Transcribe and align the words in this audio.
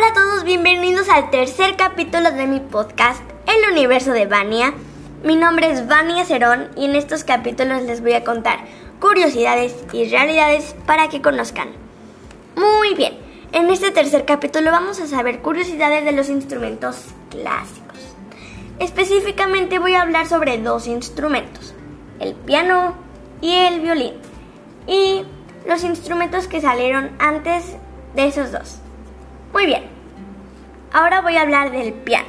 Hola 0.00 0.12
a 0.12 0.14
todos, 0.14 0.44
bienvenidos 0.44 1.10
al 1.10 1.28
tercer 1.28 1.76
capítulo 1.76 2.30
de 2.30 2.46
mi 2.46 2.58
podcast, 2.58 3.22
El 3.46 3.70
Universo 3.70 4.12
de 4.12 4.24
Vania. 4.24 4.72
Mi 5.22 5.36
nombre 5.36 5.70
es 5.70 5.86
Vania 5.88 6.24
Cerón 6.24 6.70
y 6.74 6.86
en 6.86 6.94
estos 6.94 7.22
capítulos 7.22 7.82
les 7.82 8.00
voy 8.00 8.14
a 8.14 8.24
contar 8.24 8.60
curiosidades 8.98 9.76
y 9.92 10.08
realidades 10.08 10.74
para 10.86 11.10
que 11.10 11.20
conozcan. 11.20 11.68
Muy 12.56 12.94
bien, 12.94 13.18
en 13.52 13.68
este 13.68 13.90
tercer 13.90 14.24
capítulo 14.24 14.70
vamos 14.70 14.98
a 15.00 15.06
saber 15.06 15.42
curiosidades 15.42 16.02
de 16.06 16.12
los 16.12 16.30
instrumentos 16.30 17.04
clásicos. 17.28 17.98
Específicamente 18.78 19.78
voy 19.78 19.96
a 19.96 20.00
hablar 20.00 20.26
sobre 20.26 20.56
dos 20.56 20.86
instrumentos, 20.86 21.74
el 22.20 22.34
piano 22.34 22.94
y 23.42 23.52
el 23.52 23.80
violín, 23.80 24.14
y 24.86 25.26
los 25.68 25.84
instrumentos 25.84 26.48
que 26.48 26.62
salieron 26.62 27.10
antes 27.18 27.76
de 28.14 28.26
esos 28.26 28.50
dos. 28.50 28.80
Muy 29.52 29.66
bien, 29.66 29.82
ahora 30.92 31.22
voy 31.22 31.36
a 31.36 31.42
hablar 31.42 31.72
del 31.72 31.92
piano. 31.92 32.28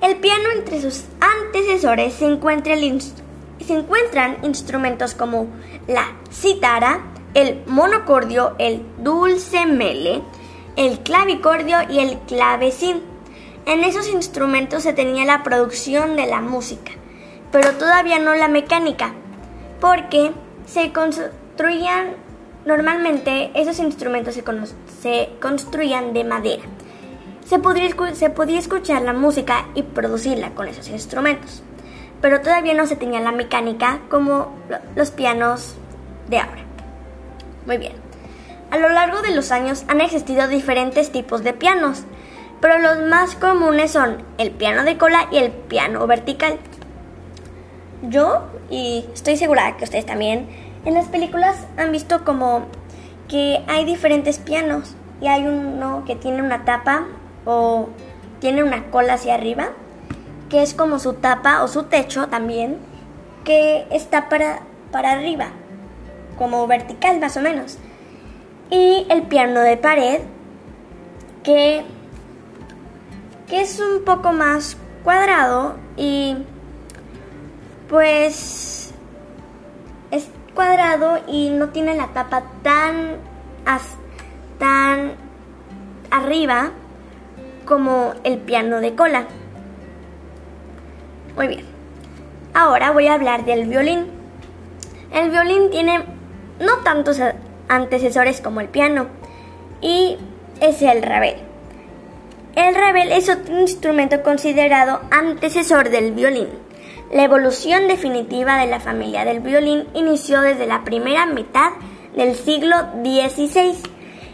El 0.00 0.16
piano 0.16 0.44
entre 0.56 0.80
sus 0.80 1.04
antecesores 1.20 2.14
se, 2.14 2.24
encuentra 2.24 2.74
se 2.74 3.74
encuentran 3.74 4.38
instrumentos 4.42 5.14
como 5.14 5.48
la 5.86 6.06
cítara, 6.32 7.00
el 7.34 7.62
monocordio, 7.66 8.54
el 8.58 8.82
dulce 8.98 9.66
mele, 9.66 10.22
el 10.76 11.00
clavicordio 11.00 11.76
y 11.90 11.98
el 11.98 12.18
clavecín. 12.20 13.02
En 13.66 13.84
esos 13.84 14.08
instrumentos 14.08 14.82
se 14.84 14.94
tenía 14.94 15.26
la 15.26 15.42
producción 15.42 16.16
de 16.16 16.26
la 16.26 16.40
música, 16.40 16.92
pero 17.52 17.72
todavía 17.72 18.18
no 18.18 18.34
la 18.34 18.48
mecánica, 18.48 19.12
porque 19.80 20.32
se 20.64 20.92
construían 20.92 22.14
Normalmente 22.64 23.50
esos 23.54 23.78
instrumentos 23.78 24.34
se, 24.34 24.44
construían 25.40 26.12
de 26.12 26.24
madera. 26.24 26.62
Se 27.44 27.58
se 28.14 28.30
podía 28.30 28.58
escuchar 28.58 29.02
la 29.02 29.12
música 29.12 29.66
y 29.74 29.82
producirla 29.82 30.50
con 30.50 30.68
esos 30.68 30.88
instrumentos, 30.88 31.62
pero 32.20 32.40
todavía 32.40 32.74
no 32.74 32.86
se 32.86 32.96
tenía 32.96 33.20
la 33.20 33.32
mecánica 33.32 34.00
como 34.08 34.54
los 34.94 35.10
pianos 35.10 35.74
de 36.28 36.38
ahora. 36.38 36.62
Muy 37.66 37.78
bien. 37.78 37.92
A 38.70 38.78
lo 38.78 38.88
largo 38.88 39.20
de 39.22 39.34
los 39.34 39.50
años 39.50 39.84
han 39.88 40.00
existido 40.00 40.46
diferentes 40.46 41.10
tipos 41.10 41.42
de 41.42 41.52
pianos, 41.52 42.04
pero 42.60 42.78
los 42.78 43.08
más 43.08 43.34
comunes 43.34 43.90
son 43.90 44.22
el 44.38 44.52
piano 44.52 44.84
de 44.84 44.96
cola 44.96 45.26
y 45.32 45.38
el 45.38 45.50
piano 45.50 46.06
vertical. 46.06 46.58
Yo, 48.02 48.44
y 48.70 49.06
estoy 49.12 49.36
segura 49.36 49.76
que 49.76 49.84
ustedes 49.84 50.06
también, 50.06 50.48
en 50.84 50.94
las 50.94 51.08
películas 51.08 51.56
han 51.76 51.90
visto 51.90 52.24
como 52.24 52.66
que 53.30 53.62
hay 53.68 53.84
diferentes 53.84 54.38
pianos 54.38 54.96
y 55.20 55.28
hay 55.28 55.46
uno 55.46 56.02
que 56.04 56.16
tiene 56.16 56.42
una 56.42 56.64
tapa 56.64 57.06
o 57.44 57.88
tiene 58.40 58.64
una 58.64 58.90
cola 58.90 59.14
hacia 59.14 59.34
arriba, 59.34 59.68
que 60.48 60.62
es 60.62 60.74
como 60.74 60.98
su 60.98 61.12
tapa 61.14 61.62
o 61.62 61.68
su 61.68 61.84
techo 61.84 62.26
también, 62.26 62.78
que 63.44 63.86
está 63.92 64.28
para, 64.28 64.62
para 64.90 65.12
arriba, 65.12 65.46
como 66.36 66.66
vertical 66.66 67.20
más 67.20 67.36
o 67.36 67.40
menos. 67.40 67.78
Y 68.68 69.06
el 69.08 69.22
piano 69.22 69.60
de 69.60 69.76
pared, 69.76 70.22
que, 71.44 71.84
que 73.46 73.60
es 73.60 73.78
un 73.78 74.04
poco 74.04 74.32
más 74.32 74.76
cuadrado 75.04 75.76
y 75.96 76.36
pues 77.88 78.92
cuadrado 80.60 81.20
y 81.26 81.48
no 81.48 81.70
tiene 81.70 81.94
la 81.94 82.08
tapa 82.08 82.42
tan, 82.62 83.16
tan 84.58 85.12
arriba 86.10 86.72
como 87.64 88.12
el 88.24 88.36
piano 88.36 88.82
de 88.82 88.94
cola. 88.94 89.24
Muy 91.34 91.48
bien. 91.48 91.64
Ahora 92.52 92.90
voy 92.90 93.06
a 93.06 93.14
hablar 93.14 93.46
del 93.46 93.68
violín. 93.68 94.04
El 95.14 95.30
violín 95.30 95.70
tiene 95.70 96.04
no 96.58 96.76
tantos 96.84 97.18
antecesores 97.70 98.42
como 98.42 98.60
el 98.60 98.68
piano 98.68 99.06
y 99.80 100.18
es 100.60 100.82
el 100.82 101.02
rabel. 101.02 101.36
El 102.54 102.74
rabel 102.74 103.12
es 103.12 103.30
otro 103.30 103.58
instrumento 103.58 104.22
considerado 104.22 105.00
antecesor 105.10 105.88
del 105.88 106.12
violín. 106.12 106.48
La 107.10 107.24
evolución 107.24 107.88
definitiva 107.88 108.58
de 108.58 108.68
la 108.68 108.78
familia 108.78 109.24
del 109.24 109.40
violín 109.40 109.88
inició 109.94 110.42
desde 110.42 110.68
la 110.68 110.84
primera 110.84 111.26
mitad 111.26 111.72
del 112.14 112.36
siglo 112.36 112.76
XVI 113.02 113.76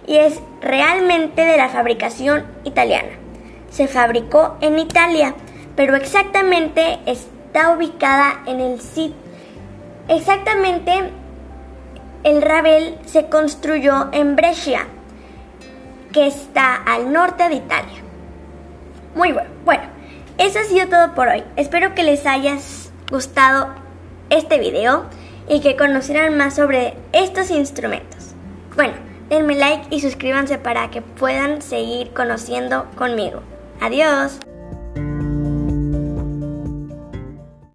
y 0.07 0.17
es 0.17 0.41
realmente 0.61 1.43
de 1.43 1.57
la 1.57 1.71
fabricación 1.71 2.45
italiana. 2.65 3.09
Se 3.71 3.89
fabricó 3.89 4.59
en 4.61 4.79
Italia, 4.79 5.35
pero 5.75 5.97
exactamente 5.97 6.99
está 7.07 7.71
ubicada 7.71 8.43
en 8.47 8.61
el 8.61 8.79
sitio. 8.79 9.17
Exactamente 10.09 10.93
el 12.25 12.43
Ravel 12.43 12.99
se 13.07 13.31
construyó 13.31 14.09
en 14.13 14.37
Brescia, 14.37 14.87
que 16.13 16.27
está 16.27 16.75
al 16.75 17.11
norte 17.11 17.49
de 17.49 17.55
Italia. 17.55 18.03
Muy 19.15 19.33
bueno. 19.33 19.49
Bueno, 19.65 19.96
eso 20.39 20.59
ha 20.59 20.65
sido 20.65 20.89
todo 20.89 21.15
por 21.15 21.29
hoy. 21.29 21.43
Espero 21.57 21.95
que 21.95 22.03
les 22.03 22.27
haya 22.27 22.57
gustado 23.11 23.69
este 24.31 24.59
video 24.59 25.05
y 25.49 25.61
que 25.61 25.77
conocieran 25.77 26.37
más 26.37 26.57
sobre 26.57 26.95
estos 27.13 27.51
instrumentos. 27.51 28.35
Bueno, 28.75 28.95
denme 29.29 29.55
like 29.55 29.87
y 29.91 30.01
suscríbanse 30.01 30.59
para 30.59 30.91
que 30.91 31.03
puedan 31.03 31.63
seguir 31.63 32.13
conociendo 32.13 32.87
conmigo. 32.97 33.41
Adiós. 33.81 34.39